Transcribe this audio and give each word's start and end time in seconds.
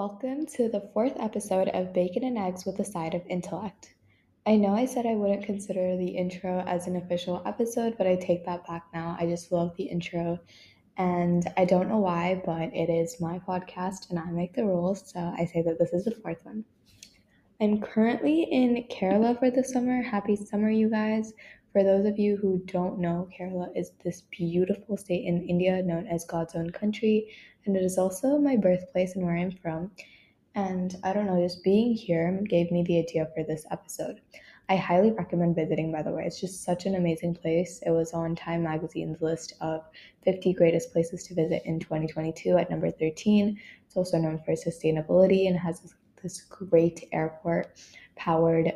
Welcome 0.00 0.46
to 0.56 0.70
the 0.70 0.88
fourth 0.94 1.12
episode 1.20 1.68
of 1.68 1.92
Bacon 1.92 2.24
and 2.24 2.38
Eggs 2.38 2.64
with 2.64 2.78
a 2.78 2.84
Side 2.86 3.12
of 3.12 3.20
Intellect. 3.26 3.92
I 4.46 4.56
know 4.56 4.74
I 4.74 4.86
said 4.86 5.04
I 5.04 5.14
wouldn't 5.14 5.44
consider 5.44 5.94
the 5.98 6.16
intro 6.16 6.60
as 6.60 6.86
an 6.86 6.96
official 6.96 7.42
episode, 7.44 7.98
but 7.98 8.06
I 8.06 8.16
take 8.16 8.46
that 8.46 8.66
back 8.66 8.86
now. 8.94 9.14
I 9.20 9.26
just 9.26 9.52
love 9.52 9.76
the 9.76 9.84
intro, 9.84 10.38
and 10.96 11.46
I 11.58 11.66
don't 11.66 11.90
know 11.90 11.98
why, 11.98 12.40
but 12.46 12.74
it 12.74 12.88
is 12.88 13.20
my 13.20 13.40
podcast 13.40 14.08
and 14.08 14.18
I 14.18 14.30
make 14.30 14.54
the 14.54 14.64
rules, 14.64 15.12
so 15.12 15.34
I 15.36 15.44
say 15.44 15.60
that 15.60 15.78
this 15.78 15.92
is 15.92 16.06
the 16.06 16.12
fourth 16.12 16.46
one. 16.46 16.64
I'm 17.60 17.82
currently 17.82 18.44
in 18.44 18.82
Kerala 18.90 19.38
for 19.38 19.50
the 19.50 19.62
summer. 19.62 20.00
Happy 20.00 20.34
summer, 20.34 20.70
you 20.70 20.88
guys. 20.88 21.34
For 21.74 21.84
those 21.84 22.06
of 22.06 22.18
you 22.18 22.38
who 22.38 22.62
don't 22.64 23.00
know, 23.00 23.28
Kerala 23.38 23.68
is 23.76 23.92
this 24.02 24.22
beautiful 24.30 24.96
state 24.96 25.26
in 25.26 25.46
India 25.46 25.82
known 25.82 26.06
as 26.06 26.24
God's 26.24 26.54
own 26.54 26.70
country, 26.70 27.28
and 27.66 27.76
it 27.76 27.82
is 27.82 27.98
also 27.98 28.38
my 28.38 28.56
birthplace 28.56 29.14
and 29.14 29.24
where 29.24 29.36
I'm 29.36 29.52
from. 29.52 29.90
And 30.54 30.96
I 31.04 31.12
don't 31.12 31.26
know, 31.26 31.40
just 31.40 31.62
being 31.62 31.94
here 31.94 32.42
gave 32.48 32.70
me 32.72 32.82
the 32.82 32.98
idea 32.98 33.28
for 33.34 33.44
this 33.44 33.64
episode. 33.70 34.20
I 34.68 34.76
highly 34.76 35.10
recommend 35.10 35.56
visiting, 35.56 35.90
by 35.90 36.02
the 36.02 36.12
way. 36.12 36.24
It's 36.24 36.40
just 36.40 36.62
such 36.62 36.86
an 36.86 36.94
amazing 36.94 37.34
place. 37.34 37.82
It 37.84 37.90
was 37.90 38.12
on 38.12 38.36
Time 38.36 38.62
Magazine's 38.62 39.20
list 39.20 39.54
of 39.60 39.82
50 40.22 40.52
greatest 40.52 40.92
places 40.92 41.24
to 41.24 41.34
visit 41.34 41.62
in 41.64 41.80
2022 41.80 42.56
at 42.56 42.70
number 42.70 42.90
13. 42.90 43.58
It's 43.84 43.96
also 43.96 44.18
known 44.18 44.40
for 44.44 44.52
sustainability 44.52 45.48
and 45.48 45.58
has 45.58 45.92
this, 46.22 46.42
great 46.42 47.08
airport 47.12 47.72
powered 48.14 48.74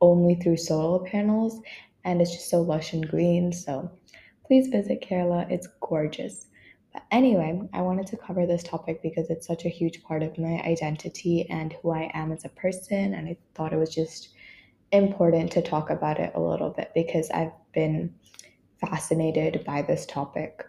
only 0.00 0.34
through 0.34 0.56
solar 0.56 1.02
panels 1.06 1.60
and 2.04 2.20
it's 2.20 2.32
just 2.32 2.50
so 2.50 2.60
lush 2.60 2.92
and 2.92 3.08
green. 3.08 3.52
So 3.52 3.90
please 4.44 4.66
visit 4.68 5.00
Kerala, 5.00 5.50
it's 5.50 5.68
gorgeous. 5.80 6.48
But 6.92 7.04
anyway, 7.10 7.68
I 7.72 7.80
wanted 7.80 8.06
to 8.08 8.16
cover 8.16 8.46
this 8.46 8.62
topic 8.62 9.02
because 9.02 9.30
it's 9.30 9.46
such 9.46 9.64
a 9.64 9.70
huge 9.70 10.02
part 10.02 10.22
of 10.22 10.38
my 10.38 10.60
identity 10.60 11.48
and 11.48 11.72
who 11.72 11.90
I 11.90 12.10
am 12.12 12.32
as 12.32 12.44
a 12.44 12.50
person, 12.50 13.14
and 13.14 13.28
I 13.28 13.36
thought 13.54 13.72
it 13.72 13.78
was 13.78 13.94
just 13.94 14.28
important 14.92 15.52
to 15.52 15.62
talk 15.62 15.88
about 15.88 16.20
it 16.20 16.32
a 16.34 16.40
little 16.40 16.70
bit 16.70 16.92
because 16.94 17.30
I've 17.30 17.52
been 17.72 18.14
fascinated 18.78 19.64
by 19.64 19.82
this 19.82 20.04
topic. 20.04 20.66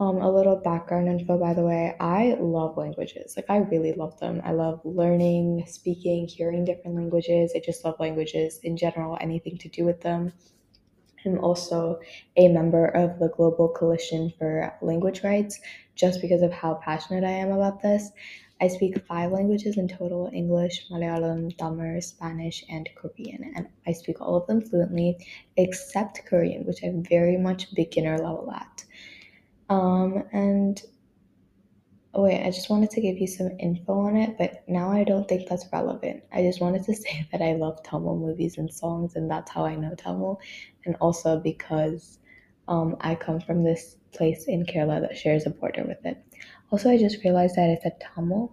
Um, 0.00 0.18
a 0.18 0.30
little 0.30 0.56
background 0.56 1.08
info, 1.08 1.36
by 1.36 1.54
the 1.54 1.64
way. 1.64 1.96
I 1.98 2.36
love 2.40 2.76
languages. 2.76 3.34
Like, 3.36 3.46
I 3.50 3.56
really 3.56 3.92
love 3.92 4.18
them. 4.20 4.40
I 4.44 4.52
love 4.52 4.80
learning, 4.84 5.64
speaking, 5.66 6.28
hearing 6.28 6.64
different 6.64 6.96
languages. 6.96 7.52
I 7.54 7.58
just 7.58 7.84
love 7.84 7.98
languages 7.98 8.60
in 8.62 8.76
general, 8.76 9.18
anything 9.20 9.58
to 9.58 9.68
do 9.68 9.84
with 9.84 10.00
them. 10.00 10.32
I'm 11.28 11.44
also 11.44 12.00
a 12.36 12.48
member 12.48 12.86
of 12.86 13.18
the 13.18 13.28
Global 13.28 13.68
Coalition 13.68 14.32
for 14.38 14.74
Language 14.82 15.22
Rights 15.22 15.60
just 15.94 16.20
because 16.20 16.42
of 16.42 16.52
how 16.52 16.74
passionate 16.74 17.24
I 17.24 17.30
am 17.30 17.52
about 17.52 17.82
this. 17.82 18.10
I 18.60 18.68
speak 18.68 19.04
five 19.06 19.30
languages 19.30 19.76
in 19.76 19.86
total 19.86 20.30
English, 20.32 20.88
Malayalam, 20.90 21.56
Tamil, 21.56 22.00
Spanish, 22.00 22.64
and 22.68 22.88
Korean. 22.96 23.52
And 23.54 23.68
I 23.86 23.92
speak 23.92 24.20
all 24.20 24.34
of 24.34 24.46
them 24.46 24.60
fluently 24.60 25.16
except 25.56 26.26
Korean, 26.26 26.64
which 26.64 26.82
I'm 26.82 27.04
very 27.04 27.36
much 27.36 27.72
beginner 27.74 28.18
level 28.18 28.50
at. 28.50 28.84
Um, 29.68 30.24
and 30.32 30.82
oh 32.18 32.24
wait, 32.24 32.44
I 32.44 32.50
just 32.50 32.68
wanted 32.68 32.90
to 32.90 33.00
give 33.00 33.18
you 33.18 33.28
some 33.28 33.52
info 33.60 34.00
on 34.00 34.16
it, 34.16 34.36
but 34.38 34.68
now 34.68 34.90
I 34.90 35.04
don't 35.04 35.28
think 35.28 35.48
that's 35.48 35.66
relevant. 35.72 36.24
I 36.32 36.42
just 36.42 36.60
wanted 36.60 36.82
to 36.86 36.94
say 37.02 37.28
that 37.30 37.40
I 37.40 37.52
love 37.52 37.80
Tamil 37.84 38.16
movies 38.16 38.58
and 38.58 38.72
songs, 38.74 39.14
and 39.14 39.30
that's 39.30 39.52
how 39.52 39.64
I 39.64 39.76
know 39.76 39.94
Tamil, 39.94 40.40
and 40.84 40.96
also 41.00 41.38
because 41.38 42.18
um, 42.66 42.96
I 43.02 43.14
come 43.14 43.40
from 43.40 43.62
this 43.62 43.98
place 44.12 44.48
in 44.48 44.66
Kerala 44.66 45.00
that 45.00 45.16
shares 45.16 45.46
a 45.46 45.50
border 45.50 45.84
with 45.84 46.04
it. 46.04 46.18
Also, 46.72 46.90
I 46.90 46.98
just 46.98 47.22
realized 47.22 47.54
that 47.54 47.70
it's 47.70 47.84
a 47.84 47.92
Tamil. 48.00 48.52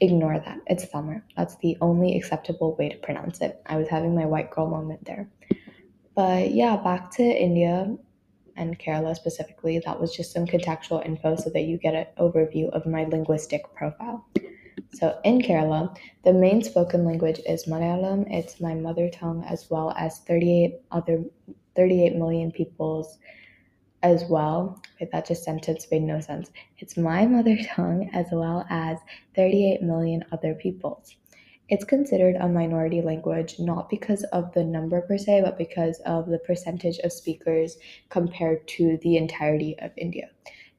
Ignore 0.00 0.40
that. 0.44 0.58
It's 0.66 0.88
Tamil. 0.88 1.20
That's 1.36 1.54
the 1.58 1.76
only 1.80 2.16
acceptable 2.16 2.74
way 2.80 2.88
to 2.88 2.96
pronounce 2.98 3.40
it. 3.40 3.62
I 3.66 3.76
was 3.76 3.86
having 3.86 4.16
my 4.16 4.26
white 4.26 4.50
girl 4.50 4.68
moment 4.68 5.04
there. 5.04 5.28
But 6.16 6.50
yeah, 6.50 6.76
back 6.76 7.12
to 7.12 7.22
India 7.22 7.96
and 8.58 8.78
Kerala 8.78 9.14
specifically. 9.14 9.80
That 9.84 10.00
was 10.00 10.14
just 10.14 10.32
some 10.32 10.46
contextual 10.46 11.04
info 11.06 11.36
so 11.36 11.50
that 11.50 11.62
you 11.62 11.78
get 11.78 11.94
an 11.94 12.06
overview 12.18 12.70
of 12.70 12.84
my 12.86 13.04
linguistic 13.04 13.72
profile. 13.74 14.26
So 14.94 15.18
in 15.24 15.40
Kerala, 15.40 15.96
the 16.24 16.32
main 16.32 16.62
spoken 16.62 17.04
language 17.04 17.40
is 17.46 17.66
Malayalam. 17.66 18.26
It's 18.30 18.60
my 18.60 18.74
mother 18.74 19.08
tongue 19.10 19.44
as 19.44 19.68
well 19.70 19.94
as 19.96 20.18
38 20.20 20.80
other 20.90 21.24
38 21.76 22.16
million 22.16 22.50
people's 22.50 23.18
as 24.02 24.24
well. 24.28 24.80
Wait, 25.00 25.10
that 25.12 25.26
just 25.26 25.44
sentence 25.44 25.86
made 25.90 26.02
no 26.02 26.20
sense. 26.20 26.50
It's 26.78 26.96
my 26.96 27.26
mother 27.26 27.56
tongue 27.74 28.10
as 28.12 28.26
well 28.32 28.66
as 28.70 28.98
38 29.36 29.82
million 29.82 30.24
other 30.32 30.54
people's. 30.54 31.14
It's 31.68 31.84
considered 31.84 32.36
a 32.36 32.48
minority 32.48 33.02
language 33.02 33.58
not 33.58 33.90
because 33.90 34.24
of 34.32 34.52
the 34.54 34.64
number 34.64 35.02
per 35.02 35.18
se, 35.18 35.42
but 35.42 35.58
because 35.58 36.00
of 36.06 36.26
the 36.26 36.38
percentage 36.38 36.98
of 37.00 37.12
speakers 37.12 37.76
compared 38.08 38.66
to 38.68 38.96
the 39.02 39.18
entirety 39.18 39.78
of 39.80 39.90
India. 39.98 40.30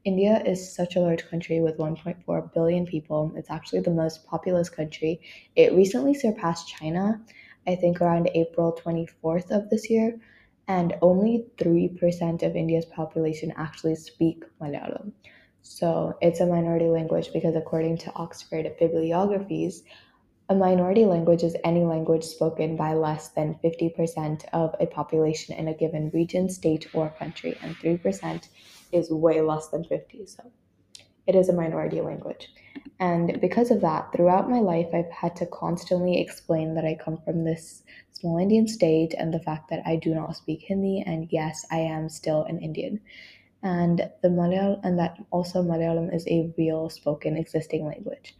India 0.03 0.41
is 0.45 0.73
such 0.73 0.95
a 0.95 0.99
large 0.99 1.29
country 1.29 1.59
with 1.59 1.77
1.4 1.77 2.53
billion 2.53 2.87
people. 2.87 3.31
It's 3.35 3.51
actually 3.51 3.81
the 3.81 3.91
most 3.91 4.25
populous 4.25 4.69
country. 4.69 5.21
It 5.55 5.75
recently 5.75 6.15
surpassed 6.15 6.67
China, 6.67 7.21
I 7.67 7.75
think 7.75 8.01
around 8.01 8.31
April 8.33 8.75
24th 8.83 9.51
of 9.51 9.69
this 9.69 9.91
year, 9.91 10.19
and 10.67 10.95
only 11.03 11.45
3% 11.57 12.41
of 12.41 12.55
India's 12.55 12.85
population 12.85 13.53
actually 13.57 13.95
speak 13.95 14.43
Malayalam. 14.59 15.11
So 15.61 16.17
it's 16.21 16.39
a 16.39 16.47
minority 16.47 16.87
language 16.87 17.31
because, 17.33 17.55
according 17.55 17.97
to 17.99 18.13
Oxford 18.15 18.65
Bibliographies, 18.79 19.83
a 20.49 20.55
minority 20.55 21.05
language 21.05 21.43
is 21.43 21.55
any 21.63 21.83
language 21.83 22.23
spoken 22.23 22.75
by 22.75 22.93
less 22.93 23.29
than 23.29 23.59
50% 23.63 24.45
of 24.51 24.75
a 24.79 24.87
population 24.87 25.55
in 25.55 25.67
a 25.67 25.75
given 25.75 26.09
region, 26.11 26.49
state, 26.49 26.87
or 26.93 27.13
country, 27.19 27.55
and 27.61 27.75
3% 27.77 28.47
is 28.91 29.11
way 29.11 29.41
less 29.41 29.67
than 29.67 29.83
50. 29.83 30.25
So 30.25 30.51
it 31.27 31.35
is 31.35 31.49
a 31.49 31.53
minority 31.53 32.01
language. 32.01 32.49
And 32.99 33.39
because 33.39 33.69
of 33.69 33.81
that, 33.81 34.11
throughout 34.11 34.49
my 34.49 34.59
life, 34.59 34.87
I've 34.91 35.11
had 35.11 35.35
to 35.35 35.45
constantly 35.45 36.19
explain 36.19 36.73
that 36.73 36.85
I 36.85 36.95
come 36.95 37.17
from 37.17 37.43
this 37.43 37.83
small 38.13 38.39
Indian 38.39 38.67
state 38.67 39.13
and 39.19 39.31
the 39.31 39.39
fact 39.39 39.69
that 39.69 39.83
I 39.85 39.97
do 39.97 40.15
not 40.15 40.35
speak 40.35 40.63
Hindi, 40.63 41.03
and 41.05 41.27
yes, 41.29 41.63
I 41.71 41.77
am 41.77 42.09
still 42.09 42.43
an 42.45 42.57
Indian. 42.57 42.99
And 43.61 44.09
the 44.23 44.29
Malayalam, 44.29 44.79
and 44.83 44.97
that 44.97 45.17
also 45.29 45.61
Malayalam 45.61 46.13
is 46.13 46.25
a 46.27 46.51
real 46.57 46.89
spoken 46.89 47.37
existing 47.37 47.85
language 47.85 48.35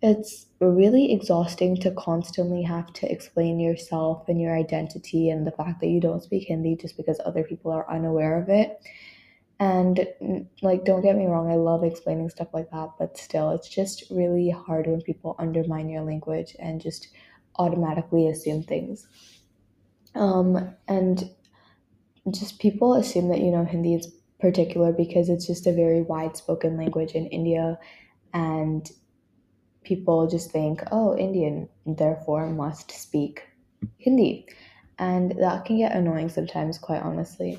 it's 0.00 0.46
really 0.60 1.12
exhausting 1.12 1.76
to 1.80 1.90
constantly 1.92 2.62
have 2.62 2.92
to 2.94 3.10
explain 3.10 3.58
yourself 3.58 4.28
and 4.28 4.40
your 4.40 4.56
identity 4.56 5.28
and 5.30 5.46
the 5.46 5.52
fact 5.52 5.80
that 5.80 5.88
you 5.88 6.00
don't 6.00 6.22
speak 6.22 6.48
Hindi 6.48 6.76
just 6.76 6.96
because 6.96 7.20
other 7.24 7.42
people 7.42 7.72
are 7.72 7.90
unaware 7.90 8.40
of 8.40 8.48
it. 8.48 8.80
And 9.60 10.06
like, 10.62 10.84
don't 10.84 11.02
get 11.02 11.16
me 11.16 11.26
wrong, 11.26 11.50
I 11.50 11.56
love 11.56 11.82
explaining 11.82 12.30
stuff 12.30 12.48
like 12.52 12.70
that, 12.70 12.90
but 12.96 13.18
still, 13.18 13.50
it's 13.50 13.68
just 13.68 14.04
really 14.08 14.50
hard 14.50 14.86
when 14.86 15.00
people 15.02 15.34
undermine 15.40 15.88
your 15.88 16.02
language 16.02 16.54
and 16.60 16.80
just 16.80 17.08
automatically 17.56 18.28
assume 18.28 18.62
things. 18.62 19.08
Um, 20.14 20.76
and 20.86 21.28
just 22.30 22.60
people 22.60 22.94
assume 22.94 23.28
that 23.30 23.40
you 23.40 23.50
know 23.50 23.64
Hindi 23.64 23.94
is 23.94 24.12
particular 24.40 24.92
because 24.92 25.28
it's 25.28 25.46
just 25.46 25.66
a 25.66 25.72
very 25.72 26.02
wide 26.02 26.36
spoken 26.36 26.76
language 26.76 27.12
in 27.12 27.26
India 27.26 27.78
and 28.32 28.88
people 29.84 30.26
just 30.26 30.50
think, 30.50 30.82
oh, 30.92 31.16
Indian, 31.16 31.68
therefore 31.86 32.48
must 32.50 32.90
speak 32.90 33.42
Hindi. 33.98 34.46
And 34.98 35.32
that 35.38 35.64
can 35.64 35.78
get 35.78 35.92
annoying 35.92 36.28
sometimes, 36.28 36.78
quite 36.78 37.02
honestly. 37.02 37.58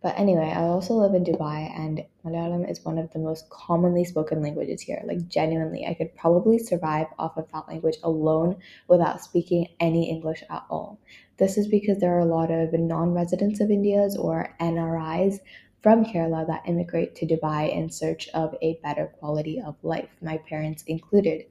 But 0.00 0.16
anyway, 0.16 0.52
I 0.54 0.62
also 0.62 0.94
live 0.94 1.14
in 1.14 1.24
Dubai, 1.24 1.76
and 1.76 2.04
Malayalam 2.24 2.70
is 2.70 2.84
one 2.84 2.98
of 2.98 3.12
the 3.12 3.18
most 3.18 3.50
commonly 3.50 4.04
spoken 4.04 4.40
languages 4.40 4.80
here. 4.80 5.02
Like, 5.04 5.26
genuinely, 5.26 5.84
I 5.86 5.94
could 5.94 6.14
probably 6.14 6.58
survive 6.58 7.08
off 7.18 7.36
of 7.36 7.50
that 7.52 7.66
language 7.66 7.96
alone 8.04 8.56
without 8.86 9.20
speaking 9.20 9.66
any 9.80 10.08
English 10.08 10.44
at 10.50 10.64
all. 10.70 11.00
This 11.38 11.58
is 11.58 11.66
because 11.66 11.98
there 11.98 12.14
are 12.14 12.20
a 12.20 12.24
lot 12.24 12.52
of 12.52 12.72
non 12.72 13.12
residents 13.12 13.60
of 13.60 13.72
India's 13.72 14.16
or 14.16 14.54
NRIs 14.60 15.40
from 15.82 16.04
Kerala 16.04 16.46
that 16.46 16.68
immigrate 16.68 17.14
to 17.16 17.26
Dubai 17.26 17.72
in 17.72 17.90
search 17.90 18.28
of 18.34 18.54
a 18.62 18.78
better 18.82 19.06
quality 19.18 19.60
of 19.60 19.76
life, 19.82 20.08
my 20.20 20.38
parents 20.38 20.82
included. 20.86 21.44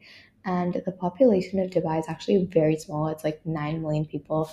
And 0.46 0.82
the 0.86 0.92
population 0.92 1.60
of 1.60 1.70
Dubai 1.70 2.00
is 2.00 2.06
actually 2.08 2.46
very 2.46 2.78
small. 2.78 3.08
It's 3.08 3.24
like 3.24 3.46
9 3.46 3.82
million 3.82 4.06
people. 4.06 4.50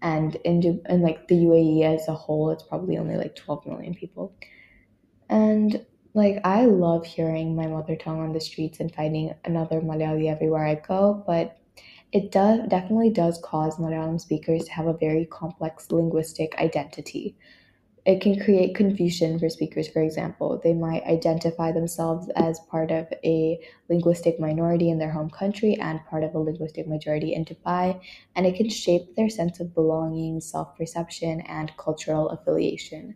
And 0.00 0.36
in, 0.44 0.82
in 0.88 1.02
like 1.02 1.28
the 1.28 1.36
UAE 1.36 1.84
as 1.84 2.08
a 2.08 2.14
whole, 2.14 2.50
it's 2.50 2.62
probably 2.62 2.98
only 2.98 3.16
like 3.16 3.36
12 3.36 3.66
million 3.66 3.94
people. 3.94 4.34
And 5.28 5.84
like 6.14 6.40
I 6.44 6.66
love 6.66 7.06
hearing 7.06 7.56
my 7.56 7.66
mother 7.66 7.96
tongue 7.96 8.20
on 8.20 8.32
the 8.32 8.40
streets 8.40 8.80
and 8.80 8.94
finding 8.94 9.34
another 9.44 9.80
Malayali 9.80 10.30
everywhere 10.30 10.66
I 10.66 10.74
go, 10.74 11.22
but 11.26 11.58
it 12.12 12.30
does 12.30 12.68
definitely 12.68 13.08
does 13.08 13.40
cause 13.42 13.76
Malayalam 13.76 14.20
speakers 14.20 14.64
to 14.64 14.72
have 14.72 14.86
a 14.86 14.92
very 14.92 15.24
complex 15.24 15.90
linguistic 15.90 16.54
identity 16.58 17.34
it 18.04 18.20
can 18.20 18.38
create 18.40 18.74
confusion 18.74 19.38
for 19.38 19.48
speakers, 19.48 19.88
for 19.88 20.02
example. 20.02 20.60
They 20.62 20.72
might 20.72 21.04
identify 21.04 21.70
themselves 21.70 22.28
as 22.34 22.58
part 22.68 22.90
of 22.90 23.06
a 23.24 23.60
linguistic 23.88 24.40
minority 24.40 24.90
in 24.90 24.98
their 24.98 25.12
home 25.12 25.30
country 25.30 25.76
and 25.80 26.04
part 26.06 26.24
of 26.24 26.34
a 26.34 26.38
linguistic 26.38 26.88
majority 26.88 27.32
in 27.34 27.44
Dubai, 27.44 28.00
and 28.34 28.44
it 28.46 28.56
can 28.56 28.68
shape 28.68 29.14
their 29.14 29.28
sense 29.28 29.60
of 29.60 29.74
belonging, 29.74 30.40
self 30.40 30.76
perception, 30.76 31.42
and 31.42 31.76
cultural 31.76 32.28
affiliation. 32.30 33.14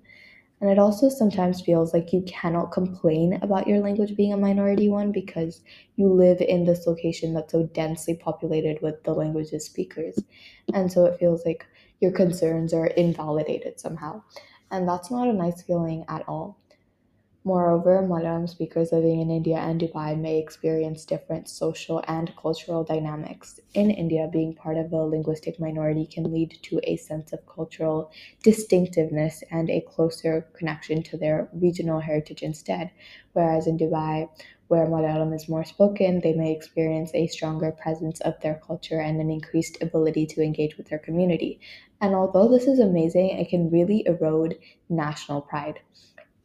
And 0.60 0.70
it 0.70 0.78
also 0.78 1.08
sometimes 1.10 1.60
feels 1.60 1.92
like 1.92 2.12
you 2.12 2.22
cannot 2.22 2.72
complain 2.72 3.38
about 3.42 3.66
your 3.66 3.80
language 3.80 4.16
being 4.16 4.32
a 4.32 4.38
minority 4.38 4.88
one 4.88 5.12
because 5.12 5.60
you 5.96 6.08
live 6.08 6.40
in 6.40 6.64
this 6.64 6.86
location 6.86 7.34
that's 7.34 7.52
so 7.52 7.64
densely 7.64 8.14
populated 8.14 8.80
with 8.80 9.02
the 9.04 9.12
language's 9.12 9.66
speakers. 9.66 10.18
And 10.72 10.90
so 10.90 11.04
it 11.04 11.18
feels 11.18 11.44
like 11.44 11.66
your 12.00 12.12
concerns 12.12 12.72
are 12.72 12.86
invalidated 12.86 13.78
somehow. 13.80 14.22
And 14.70 14.88
that's 14.88 15.10
not 15.10 15.28
a 15.28 15.32
nice 15.32 15.62
feeling 15.62 16.04
at 16.08 16.28
all. 16.28 16.56
Moreover, 17.46 18.02
Malayalam 18.02 18.48
speakers 18.48 18.90
living 18.90 19.20
in 19.20 19.30
India 19.30 19.56
and 19.58 19.80
Dubai 19.80 20.18
may 20.18 20.38
experience 20.38 21.04
different 21.04 21.48
social 21.48 22.02
and 22.08 22.34
cultural 22.36 22.82
dynamics. 22.82 23.60
In 23.72 23.92
India, 23.92 24.28
being 24.32 24.52
part 24.52 24.76
of 24.76 24.92
a 24.92 25.04
linguistic 25.04 25.60
minority 25.60 26.06
can 26.06 26.32
lead 26.32 26.58
to 26.62 26.80
a 26.82 26.96
sense 26.96 27.32
of 27.32 27.46
cultural 27.46 28.10
distinctiveness 28.42 29.44
and 29.52 29.70
a 29.70 29.80
closer 29.82 30.48
connection 30.54 31.04
to 31.04 31.16
their 31.16 31.48
regional 31.52 32.00
heritage 32.00 32.42
instead. 32.42 32.90
Whereas 33.32 33.68
in 33.68 33.78
Dubai, 33.78 34.28
where 34.68 34.86
Malayalam 34.86 35.34
is 35.34 35.48
more 35.48 35.64
spoken, 35.64 36.20
they 36.20 36.32
may 36.32 36.52
experience 36.52 37.10
a 37.14 37.26
stronger 37.28 37.72
presence 37.72 38.20
of 38.20 38.40
their 38.40 38.60
culture 38.66 39.00
and 39.00 39.20
an 39.20 39.30
increased 39.30 39.80
ability 39.80 40.26
to 40.26 40.42
engage 40.42 40.76
with 40.76 40.88
their 40.88 40.98
community. 40.98 41.60
And 42.00 42.14
although 42.14 42.48
this 42.48 42.66
is 42.66 42.80
amazing, 42.80 43.30
it 43.30 43.48
can 43.48 43.70
really 43.70 44.04
erode 44.06 44.56
national 44.88 45.42
pride. 45.42 45.80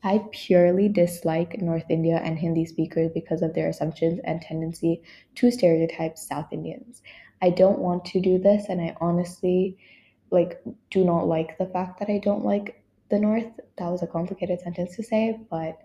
I 0.03 0.25
purely 0.31 0.87
dislike 0.89 1.61
North 1.61 1.85
India 1.89 2.19
and 2.23 2.37
Hindi 2.37 2.65
speakers 2.65 3.11
because 3.13 3.41
of 3.41 3.53
their 3.53 3.69
assumptions 3.69 4.19
and 4.23 4.41
tendency 4.41 5.03
to 5.35 5.51
stereotype 5.51 6.17
South 6.17 6.47
Indians. 6.51 7.01
I 7.41 7.49
don't 7.51 7.79
want 7.79 8.05
to 8.05 8.19
do 8.19 8.37
this 8.39 8.65
and 8.69 8.81
I 8.81 8.95
honestly 8.99 9.77
like 10.31 10.61
do 10.89 11.03
not 11.03 11.27
like 11.27 11.57
the 11.57 11.67
fact 11.67 11.99
that 11.99 12.09
I 12.09 12.19
don't 12.19 12.45
like 12.45 12.83
the 13.09 13.19
North. 13.19 13.45
That 13.77 13.89
was 13.89 14.01
a 14.01 14.07
complicated 14.07 14.61
sentence 14.61 14.95
to 14.95 15.03
say, 15.03 15.39
but 15.49 15.77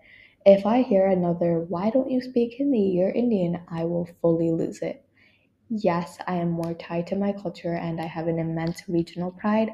if 0.47 0.65
I 0.65 0.81
hear 0.81 1.05
another 1.05 1.59
why 1.59 1.89
don't 1.89 2.09
you 2.09 2.21
speak 2.21 2.53
Hindi? 2.53 2.79
You're 2.79 3.09
Indian, 3.09 3.59
I 3.67 3.83
will 3.83 4.07
fully 4.21 4.49
lose 4.49 4.81
it. 4.81 5.03
Yes, 5.69 6.17
I 6.25 6.35
am 6.35 6.51
more 6.51 6.73
tied 6.73 7.07
to 7.07 7.17
my 7.17 7.33
culture 7.33 7.73
and 7.73 7.99
I 7.99 8.05
have 8.05 8.29
an 8.29 8.39
immense 8.39 8.81
regional 8.87 9.31
pride, 9.31 9.71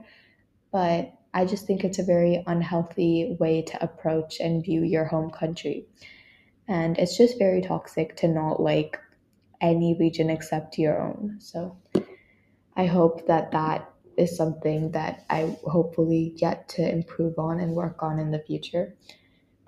but 0.71 1.13
I 1.31 1.45
just 1.45 1.67
think 1.67 1.83
it's 1.83 1.99
a 1.99 2.03
very 2.03 2.43
unhealthy 2.47 3.37
way 3.39 3.61
to 3.61 3.83
approach 3.83 4.39
and 4.39 4.63
view 4.63 4.81
your 4.81 5.05
home 5.05 5.29
country. 5.29 5.85
And 6.67 6.97
it's 6.97 7.17
just 7.19 7.37
very 7.37 7.61
toxic 7.61 8.15
to 8.17 8.27
not 8.27 8.59
like 8.59 8.97
any 9.61 9.95
region 9.99 10.31
except 10.31 10.79
your 10.79 10.99
own. 10.99 11.37
So 11.39 11.77
I 12.75 12.87
hope 12.87 13.27
that 13.27 13.51
that 13.51 13.91
is 14.17 14.35
something 14.35 14.91
that 14.93 15.23
I 15.29 15.55
hopefully 15.65 16.33
get 16.35 16.67
to 16.69 16.91
improve 16.91 17.37
on 17.37 17.59
and 17.59 17.73
work 17.73 18.01
on 18.01 18.17
in 18.17 18.31
the 18.31 18.39
future. 18.39 18.95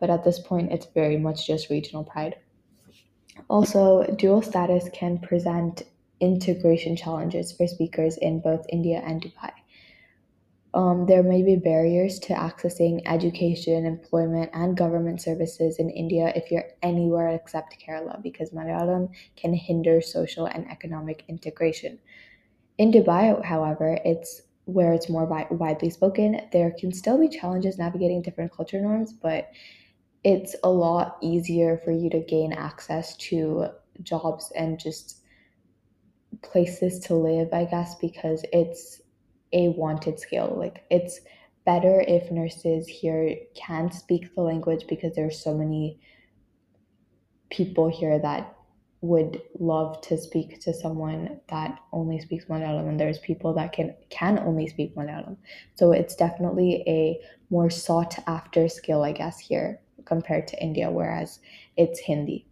But 0.06 0.14
at 0.14 0.24
this 0.24 0.38
point, 0.38 0.72
it's 0.72 0.86
very 0.94 1.18
much 1.18 1.48
just 1.48 1.72
regional 1.72 2.04
pride. 2.04 2.36
Also, 3.50 4.04
dual 4.20 4.44
status 4.44 4.88
can 4.94 5.18
present 5.18 5.82
integration 6.20 6.96
challenges 6.96 7.52
for 7.52 7.66
speakers 7.66 8.16
in 8.18 8.40
both 8.40 8.68
India 8.70 9.02
and 9.04 9.20
Dubai. 9.20 9.52
Um, 10.76 11.08
there 11.08 11.24
may 11.24 11.42
be 11.42 11.56
barriers 11.56 12.20
to 12.20 12.36
accessing 12.36 13.02
education, 13.08 13.88
employment, 13.88 14.52
and 14.54 14.78
government 14.78 15.24
services 15.24 15.80
in 15.80 15.90
India 15.90 16.32
if 16.36 16.52
you're 16.52 16.70
anywhere 16.84 17.30
except 17.30 17.76
Kerala, 17.82 18.22
because 18.22 18.52
Malayalam 18.52 19.10
can 19.36 19.56
hinder 19.56 20.02
social 20.02 20.46
and 20.46 20.70
economic 20.70 21.24
integration. 21.28 21.98
In 22.78 22.92
Dubai, 22.92 23.44
however, 23.44 23.98
it's 24.06 24.44
where 24.66 24.94
it's 24.94 25.10
more 25.10 25.26
wi- 25.26 25.48
widely 25.50 25.90
spoken. 25.90 26.42
There 26.52 26.70
can 26.80 26.94
still 26.94 27.18
be 27.18 27.28
challenges 27.28 27.80
navigating 27.80 28.22
different 28.22 28.52
culture 28.52 28.80
norms, 28.80 29.12
but 29.12 29.50
it's 30.26 30.56
a 30.64 30.70
lot 30.70 31.18
easier 31.22 31.78
for 31.86 31.92
you 31.92 32.10
to 32.10 32.20
gain 32.20 32.52
access 32.52 33.16
to 33.16 33.68
jobs 34.02 34.52
and 34.56 34.80
just 34.80 35.22
places 36.42 37.00
to 37.00 37.14
live, 37.14 37.54
I 37.54 37.66
guess, 37.66 37.94
because 37.94 38.44
it's 38.52 39.02
a 39.54 39.70
wanted 39.70 40.20
skill. 40.20 40.56
Like 40.58 40.84
it's 40.90 41.20
better 41.64 42.04
if 42.08 42.32
nurses 42.32 42.88
here 42.88 43.36
can 43.54 43.92
speak 43.92 44.34
the 44.34 44.42
language 44.42 44.86
because 44.90 45.14
there's 45.14 45.40
so 45.40 45.54
many 45.54 46.00
people 47.52 47.88
here 47.88 48.18
that 48.18 48.56
would 49.02 49.40
love 49.60 50.02
to 50.02 50.18
speak 50.18 50.60
to 50.62 50.74
someone 50.74 51.40
that 51.50 51.80
only 51.94 52.20
speaks 52.20 52.46
Malayalam 52.46 52.90
and 52.90 53.00
there's 53.00 53.20
people 53.20 53.54
that 53.54 53.74
can 53.74 53.96
can 54.10 54.40
only 54.40 54.66
speak 54.68 54.96
Malayalam. 54.96 55.38
So 55.76 55.92
it's 55.92 56.16
definitely 56.16 56.84
a 56.88 57.20
more 57.52 57.70
sought 57.70 58.18
after 58.26 58.68
skill 58.68 59.04
I 59.04 59.12
guess 59.12 59.38
here 59.38 59.80
compared 60.06 60.48
to 60.48 60.62
India 60.62 60.90
whereas 60.92 61.40
it's 61.76 62.00
Hindi. 62.00 62.46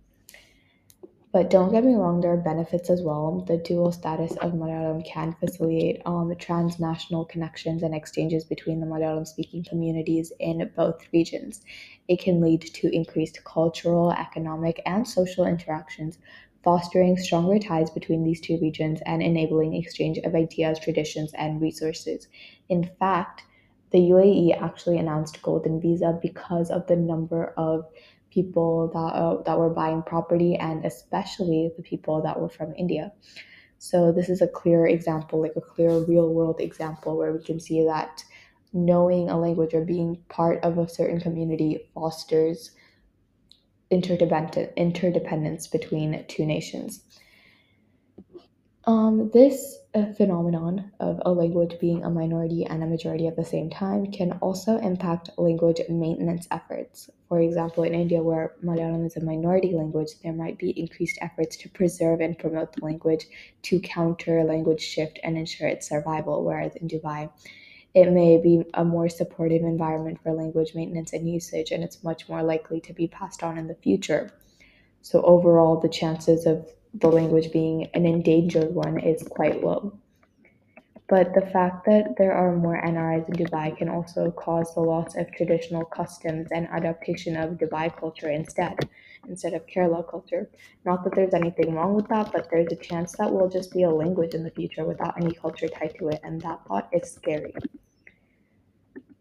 But 1.33 1.49
don't 1.49 1.71
get 1.71 1.83
me 1.83 1.95
wrong, 1.95 2.21
there 2.21 2.33
are 2.33 2.37
benefits 2.37 2.91
as 2.91 3.01
well. 3.01 3.43
The 3.47 3.57
dual 3.57 3.91
status 3.91 4.35
of 4.37 4.51
Malayalam 4.51 5.03
can 5.03 5.33
facilitate 5.33 6.03
um, 6.05 6.31
transnational 6.35 7.25
connections 7.25 7.81
and 7.81 7.95
exchanges 7.95 8.45
between 8.45 8.79
the 8.79 8.85
Malayalam 8.85 9.25
speaking 9.25 9.63
communities 9.63 10.31
in 10.39 10.71
both 10.75 11.01
regions. 11.11 11.61
It 12.07 12.19
can 12.19 12.39
lead 12.39 12.61
to 12.61 12.95
increased 12.95 13.43
cultural, 13.45 14.11
economic, 14.11 14.79
and 14.85 15.07
social 15.07 15.47
interactions, 15.47 16.19
fostering 16.63 17.17
stronger 17.17 17.57
ties 17.57 17.89
between 17.89 18.23
these 18.23 18.39
two 18.39 18.59
regions 18.61 19.01
and 19.07 19.23
enabling 19.23 19.73
exchange 19.73 20.19
of 20.19 20.35
ideas, 20.35 20.77
traditions, 20.77 21.33
and 21.33 21.59
resources. 21.59 22.27
In 22.69 22.91
fact, 22.99 23.43
the 23.93 23.99
UAE 23.99 24.59
actually 24.59 24.97
announced 24.97 25.41
golden 25.43 25.79
visa 25.79 26.19
because 26.21 26.71
of 26.71 26.85
the 26.87 26.95
number 26.95 27.53
of 27.57 27.85
people 28.31 28.89
that 28.91 28.99
uh, 28.99 29.41
that 29.43 29.57
were 29.57 29.69
buying 29.69 30.01
property 30.01 30.55
and 30.55 30.83
especially 30.83 31.71
the 31.77 31.83
people 31.83 32.21
that 32.23 32.39
were 32.39 32.49
from 32.49 32.73
India. 32.75 33.13
So 33.77 34.11
this 34.11 34.29
is 34.29 34.41
a 34.41 34.47
clear 34.47 34.87
example, 34.87 35.41
like 35.41 35.53
a 35.55 35.61
clear 35.61 35.99
real 35.99 36.33
world 36.33 36.59
example 36.59 37.17
where 37.17 37.31
we 37.31 37.43
can 37.43 37.59
see 37.59 37.85
that 37.85 38.23
knowing 38.73 39.29
a 39.29 39.39
language 39.39 39.75
or 39.75 39.85
being 39.85 40.17
part 40.29 40.63
of 40.63 40.79
a 40.79 40.89
certain 40.89 41.19
community 41.19 41.87
fosters 41.93 42.71
interdependent 43.91 44.71
interdependence 44.75 45.67
between 45.67 46.25
two 46.27 46.45
nations. 46.47 47.03
Um, 48.85 49.29
this 49.31 49.77
phenomenon 49.93 50.91
of 50.99 51.21
a 51.23 51.31
language 51.31 51.79
being 51.79 52.03
a 52.03 52.09
minority 52.09 52.65
and 52.65 52.81
a 52.81 52.87
majority 52.87 53.27
at 53.27 53.35
the 53.35 53.45
same 53.45 53.69
time 53.69 54.11
can 54.11 54.31
also 54.41 54.77
impact 54.79 55.29
language 55.37 55.81
maintenance 55.87 56.47
efforts. 56.49 57.11
For 57.29 57.39
example, 57.39 57.83
in 57.83 57.93
India, 57.93 58.23
where 58.23 58.55
Malayalam 58.63 59.05
is 59.05 59.17
a 59.17 59.23
minority 59.23 59.71
language, 59.73 60.09
there 60.23 60.33
might 60.33 60.57
be 60.57 60.71
increased 60.79 61.19
efforts 61.21 61.55
to 61.57 61.69
preserve 61.69 62.21
and 62.21 62.39
promote 62.39 62.73
the 62.73 62.83
language 62.83 63.27
to 63.63 63.79
counter 63.81 64.43
language 64.43 64.81
shift 64.81 65.19
and 65.23 65.37
ensure 65.37 65.67
its 65.67 65.89
survival, 65.89 66.43
whereas 66.43 66.75
in 66.75 66.87
Dubai, 66.87 67.29
it 67.93 68.11
may 68.11 68.41
be 68.41 68.63
a 68.73 68.83
more 68.83 69.09
supportive 69.09 69.61
environment 69.61 70.19
for 70.23 70.33
language 70.33 70.73
maintenance 70.73 71.13
and 71.13 71.29
usage, 71.29 71.71
and 71.71 71.83
it's 71.83 72.03
much 72.03 72.27
more 72.27 72.41
likely 72.41 72.81
to 72.81 72.93
be 72.93 73.07
passed 73.07 73.43
on 73.43 73.59
in 73.59 73.67
the 73.67 73.75
future. 73.75 74.31
So, 75.03 75.21
overall, 75.21 75.79
the 75.79 75.89
chances 75.89 76.47
of 76.47 76.67
the 76.93 77.09
language 77.09 77.51
being 77.51 77.89
an 77.93 78.05
endangered 78.05 78.73
one 78.73 78.99
is 78.99 79.23
quite 79.23 79.63
low. 79.63 79.97
But 81.09 81.33
the 81.33 81.41
fact 81.41 81.85
that 81.85 82.15
there 82.17 82.33
are 82.33 82.55
more 82.55 82.81
NRIs 82.81 83.27
in 83.27 83.35
Dubai 83.35 83.75
can 83.77 83.89
also 83.89 84.31
cause 84.31 84.73
the 84.73 84.81
loss 84.81 85.15
of 85.15 85.31
traditional 85.31 85.85
customs 85.85 86.47
and 86.51 86.67
adaptation 86.69 87.35
of 87.35 87.57
Dubai 87.57 87.95
culture 87.95 88.29
instead, 88.29 88.89
instead 89.27 89.53
of 89.53 89.67
Kerala 89.67 90.09
culture. 90.09 90.49
Not 90.85 91.03
that 91.03 91.13
there's 91.13 91.33
anything 91.33 91.75
wrong 91.75 91.93
with 91.93 92.07
that, 92.07 92.31
but 92.31 92.49
there's 92.49 92.71
a 92.71 92.77
chance 92.77 93.11
that 93.17 93.31
we'll 93.31 93.49
just 93.49 93.73
be 93.73 93.83
a 93.83 93.91
language 93.91 94.33
in 94.33 94.43
the 94.43 94.51
future 94.51 94.85
without 94.85 95.17
any 95.21 95.33
culture 95.33 95.67
tied 95.67 95.93
to 95.99 96.09
it, 96.09 96.21
and 96.23 96.41
that 96.41 96.65
thought 96.67 96.89
is 96.93 97.11
scary. 97.11 97.53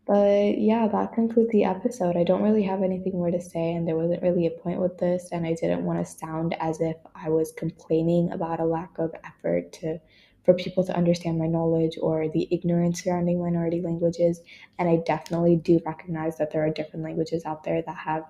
But 0.04 0.58
yeah, 0.58 0.88
that 0.88 1.12
concludes 1.12 1.52
the 1.52 1.64
episode. 1.64 2.16
I 2.16 2.24
don't 2.24 2.42
really 2.42 2.64
have 2.64 2.82
anything 2.82 3.12
more 3.12 3.30
to 3.30 3.40
say, 3.40 3.72
and 3.72 3.86
there 3.86 3.96
wasn't 3.96 4.22
really 4.22 4.46
a 4.46 4.50
point 4.50 4.80
with 4.80 4.98
this, 4.98 5.28
and 5.30 5.46
I 5.46 5.54
didn't 5.54 5.84
want 5.84 6.04
to 6.04 6.12
sound 6.12 6.56
as 6.58 6.80
if 6.80 6.96
I 7.14 7.28
was 7.28 7.52
complaining 7.52 8.32
about 8.32 8.58
a 8.58 8.64
lack 8.64 8.98
of 8.98 9.14
effort 9.24 9.72
to 9.74 10.00
for 10.44 10.54
people 10.54 10.84
to 10.84 10.96
understand 10.96 11.38
my 11.38 11.46
knowledge 11.46 11.96
or 12.02 12.28
the 12.28 12.48
ignorance 12.50 13.04
surrounding 13.04 13.40
minority 13.40 13.80
languages. 13.80 14.40
And 14.78 14.88
I 14.88 14.96
definitely 15.06 15.54
do 15.54 15.80
recognize 15.86 16.36
that 16.38 16.50
there 16.50 16.66
are 16.66 16.70
different 16.70 17.04
languages 17.04 17.44
out 17.44 17.62
there 17.62 17.80
that 17.80 17.96
have 17.96 18.24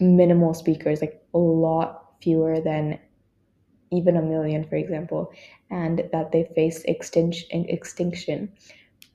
minimal 0.00 0.54
speakers, 0.54 1.00
like 1.00 1.24
a 1.32 1.38
lot 1.38 2.14
fewer 2.20 2.60
than 2.60 2.98
even 3.92 4.16
a 4.16 4.22
million, 4.22 4.64
for 4.64 4.74
example, 4.74 5.32
and 5.70 6.08
that 6.10 6.32
they 6.32 6.50
face 6.56 6.82
extinction. 6.86 7.64
extinction 7.68 8.52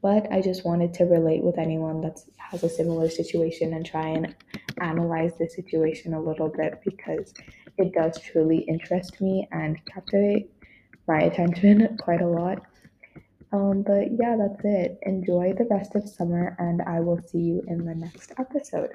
but 0.01 0.31
I 0.31 0.41
just 0.41 0.65
wanted 0.65 0.93
to 0.95 1.05
relate 1.05 1.43
with 1.43 1.57
anyone 1.57 2.01
that 2.01 2.19
has 2.37 2.63
a 2.63 2.69
similar 2.69 3.09
situation 3.09 3.73
and 3.73 3.85
try 3.85 4.07
and 4.07 4.35
analyze 4.81 5.33
the 5.37 5.47
situation 5.47 6.13
a 6.13 6.21
little 6.21 6.49
bit 6.49 6.81
because 6.85 7.33
it 7.77 7.93
does 7.93 8.19
truly 8.19 8.59
interest 8.59 9.19
me 9.21 9.47
and 9.51 9.77
captivate 9.85 10.51
my 11.07 11.21
attention 11.21 11.97
quite 12.01 12.21
a 12.21 12.27
lot. 12.27 12.63
Um, 13.51 13.81
but 13.81 14.11
yeah, 14.19 14.37
that's 14.37 14.61
it. 14.63 14.99
Enjoy 15.03 15.53
the 15.53 15.65
rest 15.65 15.95
of 15.95 16.07
summer, 16.07 16.55
and 16.59 16.81
I 16.83 16.99
will 16.99 17.19
see 17.25 17.39
you 17.39 17.63
in 17.67 17.83
the 17.83 17.95
next 17.95 18.31
episode. 18.37 18.91